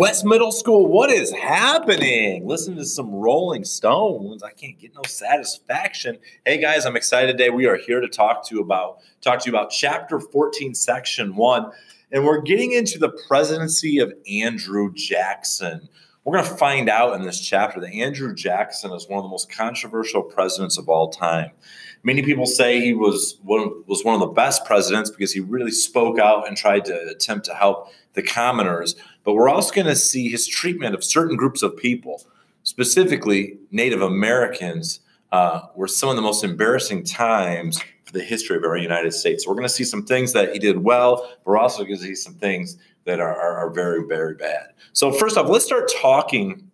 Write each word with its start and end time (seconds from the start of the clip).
West 0.00 0.24
Middle 0.24 0.50
School, 0.50 0.86
what 0.86 1.10
is 1.10 1.30
happening? 1.30 2.46
Listen 2.46 2.74
to 2.76 2.86
some 2.86 3.14
Rolling 3.14 3.66
Stones. 3.66 4.42
I 4.42 4.50
can't 4.50 4.78
get 4.78 4.94
no 4.94 5.02
satisfaction. 5.06 6.16
Hey 6.46 6.58
guys, 6.58 6.86
I'm 6.86 6.96
excited 6.96 7.32
today. 7.32 7.50
We 7.50 7.66
are 7.66 7.76
here 7.76 8.00
to 8.00 8.08
talk 8.08 8.48
to 8.48 8.54
you 8.54 8.62
about 8.62 9.00
talk 9.20 9.40
to 9.40 9.50
you 9.50 9.54
about 9.54 9.68
chapter 9.68 10.18
14, 10.18 10.74
section 10.74 11.36
1. 11.36 11.70
And 12.12 12.24
we're 12.24 12.40
getting 12.40 12.72
into 12.72 12.98
the 12.98 13.10
presidency 13.28 13.98
of 13.98 14.10
Andrew 14.26 14.90
Jackson. 14.94 15.86
We're 16.24 16.38
going 16.38 16.48
to 16.48 16.56
find 16.56 16.88
out 16.88 17.14
in 17.14 17.22
this 17.26 17.38
chapter 17.38 17.78
that 17.78 17.92
Andrew 17.92 18.34
Jackson 18.34 18.92
is 18.92 19.06
one 19.06 19.18
of 19.18 19.24
the 19.24 19.30
most 19.30 19.52
controversial 19.52 20.22
presidents 20.22 20.78
of 20.78 20.88
all 20.88 21.10
time. 21.10 21.50
Many 22.02 22.22
people 22.22 22.46
say 22.46 22.80
he 22.80 22.94
was 22.94 23.38
one, 23.42 23.84
was 23.86 24.02
one 24.02 24.14
of 24.14 24.20
the 24.20 24.28
best 24.28 24.64
presidents 24.64 25.10
because 25.10 25.32
he 25.32 25.40
really 25.40 25.70
spoke 25.70 26.18
out 26.18 26.48
and 26.48 26.56
tried 26.56 26.86
to 26.86 27.08
attempt 27.08 27.44
to 27.46 27.54
help 27.54 27.88
the 28.14 28.22
commoners. 28.22 28.96
But 29.24 29.34
we're 29.34 29.48
also 29.48 29.74
going 29.74 29.86
to 29.86 29.96
see 29.96 30.28
his 30.28 30.46
treatment 30.46 30.94
of 30.94 31.04
certain 31.04 31.36
groups 31.36 31.62
of 31.62 31.76
people, 31.76 32.22
specifically 32.62 33.58
Native 33.70 34.02
Americans, 34.02 35.00
uh, 35.32 35.62
were 35.76 35.88
some 35.88 36.08
of 36.08 36.16
the 36.16 36.22
most 36.22 36.42
embarrassing 36.42 37.04
times 37.04 37.80
for 38.04 38.12
the 38.12 38.24
history 38.24 38.56
of 38.56 38.64
our 38.64 38.76
United 38.76 39.12
States. 39.12 39.44
So 39.44 39.50
we're 39.50 39.56
going 39.56 39.68
to 39.68 39.74
see 39.74 39.84
some 39.84 40.04
things 40.04 40.32
that 40.32 40.52
he 40.52 40.58
did 40.58 40.78
well, 40.78 41.28
but 41.44 41.46
we're 41.46 41.58
also 41.58 41.84
going 41.84 41.96
to 41.96 42.02
see 42.02 42.14
some 42.14 42.34
things 42.34 42.76
that 43.04 43.20
are, 43.20 43.34
are, 43.34 43.58
are 43.58 43.70
very, 43.70 44.06
very 44.06 44.34
bad. 44.34 44.72
So 44.92 45.12
first 45.12 45.36
off, 45.36 45.48
let's 45.48 45.64
start 45.64 45.90
talking 46.00 46.70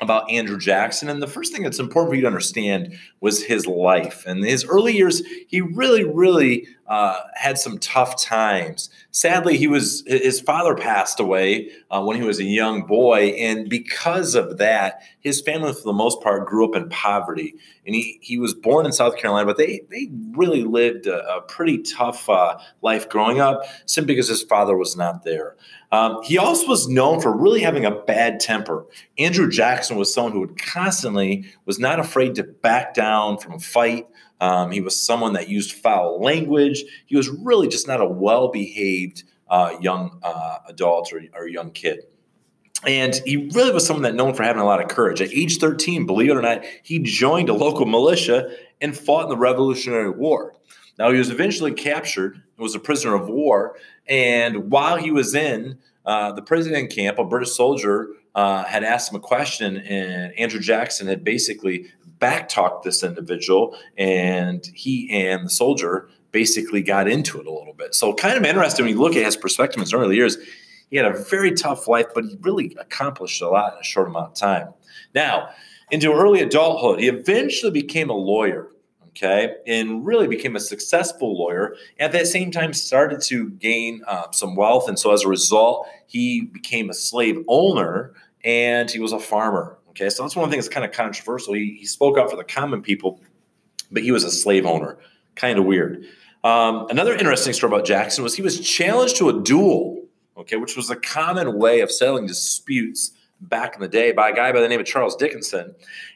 about 0.00 0.30
Andrew 0.30 0.58
Jackson. 0.58 1.10
And 1.10 1.22
the 1.22 1.26
first 1.26 1.52
thing 1.52 1.62
that's 1.62 1.78
important 1.78 2.10
for 2.10 2.14
you 2.14 2.22
to 2.22 2.26
understand 2.26 2.94
was 3.20 3.44
his 3.44 3.66
life. 3.66 4.24
And 4.26 4.42
his 4.42 4.64
early 4.64 4.96
years, 4.96 5.22
he 5.48 5.60
really, 5.60 6.04
really 6.04 6.66
uh, 6.90 7.20
had 7.34 7.56
some 7.56 7.78
tough 7.78 8.20
times. 8.20 8.90
Sadly, 9.12 9.56
he 9.56 9.68
was 9.68 10.02
his 10.08 10.40
father 10.40 10.74
passed 10.74 11.20
away 11.20 11.70
uh, 11.88 12.02
when 12.02 12.16
he 12.16 12.26
was 12.26 12.40
a 12.40 12.44
young 12.44 12.82
boy, 12.82 13.28
and 13.38 13.70
because 13.70 14.34
of 14.34 14.58
that, 14.58 15.00
his 15.20 15.40
family, 15.40 15.72
for 15.72 15.84
the 15.84 15.92
most 15.92 16.20
part, 16.20 16.48
grew 16.48 16.68
up 16.68 16.74
in 16.74 16.88
poverty. 16.88 17.54
And 17.86 17.94
he 17.94 18.18
he 18.20 18.38
was 18.38 18.54
born 18.54 18.86
in 18.86 18.92
South 18.92 19.16
Carolina, 19.16 19.46
but 19.46 19.56
they 19.56 19.82
they 19.88 20.10
really 20.32 20.64
lived 20.64 21.06
a, 21.06 21.36
a 21.36 21.42
pretty 21.42 21.78
tough 21.78 22.28
uh, 22.28 22.58
life 22.82 23.08
growing 23.08 23.40
up, 23.40 23.62
simply 23.86 24.16
because 24.16 24.28
his 24.28 24.42
father 24.42 24.76
was 24.76 24.96
not 24.96 25.22
there. 25.22 25.54
Um, 25.92 26.20
he 26.24 26.38
also 26.38 26.66
was 26.66 26.88
known 26.88 27.20
for 27.20 27.36
really 27.36 27.60
having 27.60 27.84
a 27.84 27.90
bad 27.90 28.40
temper. 28.40 28.84
Andrew 29.16 29.48
Jackson 29.48 29.96
was 29.96 30.12
someone 30.12 30.32
who 30.32 30.40
would 30.40 30.60
constantly 30.60 31.44
was 31.66 31.78
not 31.78 32.00
afraid 32.00 32.34
to 32.34 32.42
back 32.42 32.94
down 32.94 33.38
from 33.38 33.54
a 33.54 33.58
fight. 33.60 34.08
Um, 34.40 34.70
he 34.70 34.80
was 34.80 35.00
someone 35.00 35.34
that 35.34 35.48
used 35.48 35.72
foul 35.72 36.20
language. 36.20 36.84
He 37.06 37.16
was 37.16 37.28
really 37.28 37.68
just 37.68 37.86
not 37.86 38.00
a 38.00 38.06
well 38.06 38.48
behaved 38.48 39.24
uh, 39.48 39.76
young 39.80 40.18
uh, 40.22 40.58
adult 40.68 41.12
or, 41.12 41.22
or 41.34 41.48
young 41.48 41.70
kid. 41.70 42.00
And 42.86 43.14
he 43.26 43.50
really 43.54 43.72
was 43.72 43.86
someone 43.86 44.04
that 44.04 44.14
known 44.14 44.32
for 44.32 44.42
having 44.42 44.62
a 44.62 44.64
lot 44.64 44.80
of 44.80 44.88
courage. 44.88 45.20
At 45.20 45.34
age 45.34 45.58
13, 45.58 46.06
believe 46.06 46.30
it 46.30 46.36
or 46.36 46.40
not, 46.42 46.64
he 46.82 46.98
joined 46.98 47.50
a 47.50 47.52
local 47.52 47.84
militia 47.84 48.56
and 48.80 48.96
fought 48.96 49.24
in 49.24 49.28
the 49.28 49.36
Revolutionary 49.36 50.10
War. 50.10 50.54
Now, 50.98 51.10
he 51.10 51.18
was 51.18 51.30
eventually 51.30 51.72
captured 51.72 52.42
was 52.60 52.74
a 52.74 52.80
prisoner 52.80 53.14
of 53.14 53.28
war. 53.28 53.76
And 54.06 54.70
while 54.70 54.96
he 54.96 55.10
was 55.10 55.34
in 55.34 55.78
uh, 56.04 56.32
the 56.32 56.42
prison 56.42 56.86
camp, 56.88 57.18
a 57.18 57.24
British 57.24 57.52
soldier 57.52 58.08
uh, 58.34 58.64
had 58.64 58.84
asked 58.84 59.10
him 59.10 59.16
a 59.16 59.20
question, 59.20 59.78
and 59.78 60.38
Andrew 60.38 60.60
Jackson 60.60 61.08
had 61.08 61.24
basically 61.24 61.86
backtalked 62.20 62.82
this 62.82 63.02
individual, 63.02 63.76
and 63.96 64.64
he 64.74 65.10
and 65.10 65.46
the 65.46 65.50
soldier 65.50 66.08
basically 66.32 66.82
got 66.82 67.08
into 67.08 67.40
it 67.40 67.46
a 67.46 67.52
little 67.52 67.74
bit. 67.74 67.94
So, 67.94 68.14
kind 68.14 68.36
of 68.36 68.44
interesting 68.44 68.84
when 68.84 68.94
you 68.94 69.00
look 69.00 69.16
at 69.16 69.24
his 69.24 69.36
perspective 69.36 69.78
in 69.78 69.82
his 69.82 69.94
early 69.94 70.16
years. 70.16 70.36
He 70.90 70.96
had 70.96 71.06
a 71.06 71.16
very 71.16 71.52
tough 71.52 71.86
life, 71.86 72.06
but 72.12 72.24
he 72.24 72.36
really 72.40 72.76
accomplished 72.80 73.40
a 73.40 73.48
lot 73.48 73.74
in 73.74 73.78
a 73.78 73.84
short 73.84 74.08
amount 74.08 74.32
of 74.32 74.34
time. 74.34 74.74
Now, 75.14 75.50
into 75.92 76.12
early 76.12 76.40
adulthood, 76.40 76.98
he 76.98 77.06
eventually 77.06 77.70
became 77.70 78.10
a 78.10 78.14
lawyer 78.14 78.70
okay, 79.10 79.56
and 79.66 80.06
really 80.06 80.26
became 80.26 80.56
a 80.56 80.60
successful 80.60 81.36
lawyer. 81.36 81.74
At 81.98 82.12
that 82.12 82.26
same 82.26 82.50
time, 82.50 82.72
started 82.72 83.20
to 83.22 83.50
gain 83.50 84.02
uh, 84.06 84.30
some 84.32 84.56
wealth, 84.56 84.88
and 84.88 84.98
so 84.98 85.12
as 85.12 85.24
a 85.24 85.28
result, 85.28 85.86
he 86.06 86.42
became 86.42 86.90
a 86.90 86.94
slave 86.94 87.38
owner 87.48 88.12
and 88.42 88.90
he 88.90 88.98
was 88.98 89.12
a 89.12 89.18
farmer. 89.18 89.76
Okay, 89.90 90.08
so 90.08 90.22
that's 90.22 90.36
one 90.36 90.50
things 90.50 90.64
that's 90.64 90.74
kind 90.74 90.86
of 90.86 90.92
controversial. 90.92 91.54
He, 91.54 91.76
he 91.78 91.86
spoke 91.86 92.18
out 92.18 92.30
for 92.30 92.36
the 92.36 92.44
common 92.44 92.82
people, 92.82 93.20
but 93.90 94.02
he 94.02 94.12
was 94.12 94.24
a 94.24 94.30
slave 94.30 94.64
owner. 94.64 94.98
Kind 95.34 95.58
of 95.58 95.64
weird. 95.64 96.04
Um, 96.42 96.86
another 96.88 97.14
interesting 97.14 97.52
story 97.52 97.72
about 97.72 97.84
Jackson 97.84 98.24
was 98.24 98.34
he 98.34 98.42
was 98.42 98.60
challenged 98.60 99.16
to 99.16 99.28
a 99.28 99.42
duel, 99.42 100.06
okay, 100.36 100.56
which 100.56 100.76
was 100.76 100.90
a 100.90 100.96
common 100.96 101.58
way 101.58 101.80
of 101.80 101.90
settling 101.90 102.26
disputes 102.26 103.12
back 103.40 103.74
in 103.74 103.80
the 103.80 103.88
day 103.88 104.12
by 104.12 104.30
a 104.30 104.34
guy 104.34 104.52
by 104.52 104.60
the 104.60 104.68
name 104.68 104.80
of 104.80 104.86
Charles 104.86 105.16
Dickinson. 105.16 105.74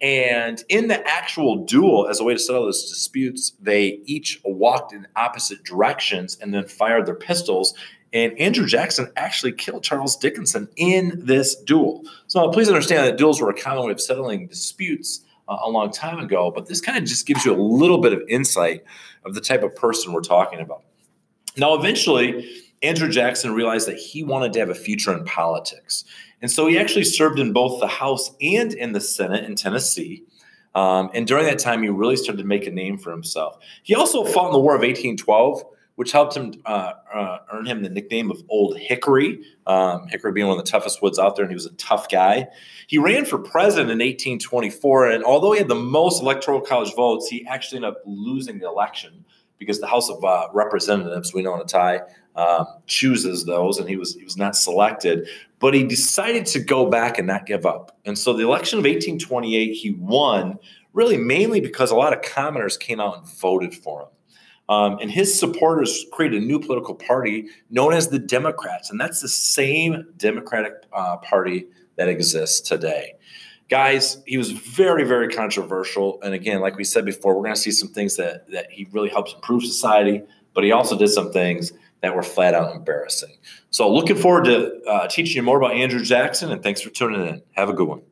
And 0.00 0.62
in 0.68 0.88
the 0.88 1.06
actual 1.08 1.64
duel, 1.64 2.06
as 2.08 2.20
a 2.20 2.24
way 2.24 2.34
to 2.34 2.38
settle 2.38 2.64
those 2.64 2.88
disputes, 2.88 3.52
they 3.60 4.00
each 4.04 4.40
walked 4.44 4.92
in 4.92 5.06
opposite 5.16 5.64
directions 5.64 6.36
and 6.40 6.52
then 6.52 6.66
fired 6.66 7.06
their 7.06 7.14
pistols. 7.14 7.74
And 8.16 8.32
Andrew 8.38 8.64
Jackson 8.64 9.12
actually 9.18 9.52
killed 9.52 9.84
Charles 9.84 10.16
Dickinson 10.16 10.70
in 10.76 11.20
this 11.22 11.54
duel. 11.54 12.02
So 12.28 12.48
please 12.48 12.66
understand 12.66 13.06
that 13.06 13.18
duels 13.18 13.42
were 13.42 13.50
a 13.50 13.54
common 13.54 13.84
way 13.84 13.92
of 13.92 14.00
settling 14.00 14.46
disputes 14.46 15.20
uh, 15.48 15.58
a 15.62 15.68
long 15.68 15.90
time 15.90 16.18
ago, 16.18 16.50
but 16.50 16.64
this 16.64 16.80
kind 16.80 16.96
of 16.96 17.04
just 17.04 17.26
gives 17.26 17.44
you 17.44 17.52
a 17.52 17.60
little 17.60 17.98
bit 17.98 18.14
of 18.14 18.22
insight 18.26 18.84
of 19.26 19.34
the 19.34 19.40
type 19.42 19.62
of 19.62 19.76
person 19.76 20.14
we're 20.14 20.22
talking 20.22 20.60
about. 20.60 20.82
Now, 21.58 21.74
eventually, 21.74 22.48
Andrew 22.82 23.10
Jackson 23.10 23.52
realized 23.52 23.86
that 23.86 23.98
he 23.98 24.24
wanted 24.24 24.54
to 24.54 24.60
have 24.60 24.70
a 24.70 24.74
future 24.74 25.12
in 25.12 25.22
politics. 25.26 26.02
And 26.40 26.50
so 26.50 26.66
he 26.68 26.78
actually 26.78 27.04
served 27.04 27.38
in 27.38 27.52
both 27.52 27.80
the 27.80 27.86
House 27.86 28.30
and 28.40 28.72
in 28.72 28.92
the 28.92 29.00
Senate 29.00 29.44
in 29.44 29.56
Tennessee. 29.56 30.24
Um, 30.74 31.10
and 31.12 31.26
during 31.26 31.44
that 31.44 31.58
time, 31.58 31.82
he 31.82 31.90
really 31.90 32.16
started 32.16 32.40
to 32.40 32.48
make 32.48 32.66
a 32.66 32.70
name 32.70 32.96
for 32.96 33.10
himself. 33.10 33.58
He 33.82 33.94
also 33.94 34.24
fought 34.24 34.46
in 34.46 34.52
the 34.52 34.58
War 34.58 34.74
of 34.74 34.80
1812, 34.80 35.64
which 35.96 36.12
helped 36.12 36.36
him 36.36 36.54
uh, 36.64 36.92
uh, 37.12 37.38
earn 37.52 37.66
him 37.66 37.82
the 37.82 37.88
nickname 37.88 38.30
of 38.30 38.42
Old 38.48 38.78
Hickory. 38.78 39.42
Um, 39.66 40.06
Hickory 40.08 40.32
being 40.32 40.46
one 40.46 40.58
of 40.58 40.64
the 40.64 40.70
toughest 40.70 41.02
woods 41.02 41.18
out 41.18 41.36
there, 41.36 41.44
and 41.44 41.50
he 41.50 41.56
was 41.56 41.66
a 41.66 41.72
tough 41.72 42.08
guy. 42.08 42.48
He 42.86 42.98
ran 42.98 43.24
for 43.24 43.38
president 43.38 43.90
in 43.90 43.98
1824, 43.98 45.10
and 45.10 45.24
although 45.24 45.52
he 45.52 45.58
had 45.58 45.68
the 45.68 45.74
most 45.74 46.22
electoral 46.22 46.60
college 46.60 46.94
votes, 46.94 47.28
he 47.28 47.46
actually 47.46 47.78
ended 47.78 47.90
up 47.90 48.02
losing 48.06 48.58
the 48.58 48.66
election 48.66 49.24
because 49.58 49.80
the 49.80 49.86
House 49.86 50.10
of 50.10 50.22
uh, 50.22 50.48
Representatives, 50.52 51.32
we 51.32 51.42
know 51.42 51.54
in 51.54 51.60
a 51.60 51.64
tie, 51.64 52.02
um, 52.36 52.66
chooses 52.86 53.46
those, 53.46 53.78
and 53.78 53.88
he 53.88 53.96
was 53.96 54.14
he 54.14 54.24
was 54.24 54.36
not 54.36 54.54
selected. 54.54 55.26
But 55.58 55.72
he 55.72 55.84
decided 55.84 56.44
to 56.46 56.60
go 56.60 56.90
back 56.90 57.16
and 57.16 57.26
not 57.26 57.46
give 57.46 57.64
up. 57.64 57.96
And 58.04 58.18
so 58.18 58.34
the 58.34 58.44
election 58.44 58.78
of 58.78 58.84
1828, 58.84 59.72
he 59.72 59.92
won 59.92 60.58
really 60.92 61.16
mainly 61.16 61.60
because 61.60 61.90
a 61.90 61.94
lot 61.94 62.12
of 62.12 62.20
commoners 62.20 62.76
came 62.76 63.00
out 63.00 63.16
and 63.16 63.26
voted 63.26 63.74
for 63.74 64.02
him. 64.02 64.08
Um, 64.68 64.98
and 65.00 65.10
his 65.10 65.38
supporters 65.38 66.06
created 66.12 66.42
a 66.42 66.44
new 66.44 66.58
political 66.58 66.94
party 66.94 67.48
known 67.70 67.92
as 67.92 68.08
the 68.08 68.18
Democrats, 68.18 68.90
and 68.90 69.00
that's 69.00 69.20
the 69.20 69.28
same 69.28 70.06
Democratic 70.16 70.72
uh, 70.92 71.18
Party 71.18 71.66
that 71.96 72.08
exists 72.08 72.60
today. 72.60 73.14
Guys, 73.68 74.22
he 74.26 74.38
was 74.38 74.52
very, 74.52 75.04
very 75.04 75.28
controversial. 75.28 76.20
And 76.22 76.34
again, 76.34 76.60
like 76.60 76.76
we 76.76 76.84
said 76.84 77.04
before, 77.04 77.34
we're 77.34 77.42
going 77.42 77.54
to 77.54 77.60
see 77.60 77.72
some 77.72 77.88
things 77.88 78.16
that, 78.16 78.48
that 78.52 78.70
he 78.70 78.86
really 78.92 79.08
helps 79.08 79.34
improve 79.34 79.64
society, 79.64 80.22
but 80.54 80.62
he 80.62 80.70
also 80.70 80.96
did 80.96 81.08
some 81.08 81.32
things 81.32 81.72
that 82.02 82.14
were 82.14 82.22
flat 82.22 82.54
out 82.54 82.74
embarrassing. 82.74 83.36
So, 83.70 83.92
looking 83.92 84.16
forward 84.16 84.44
to 84.44 84.80
uh, 84.88 85.08
teaching 85.08 85.36
you 85.36 85.42
more 85.42 85.58
about 85.58 85.72
Andrew 85.72 86.02
Jackson, 86.02 86.52
and 86.52 86.62
thanks 86.62 86.80
for 86.80 86.90
tuning 86.90 87.26
in. 87.26 87.42
Have 87.52 87.68
a 87.68 87.72
good 87.72 87.88
one. 87.88 88.02